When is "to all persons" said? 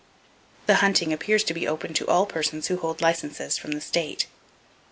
1.93-2.65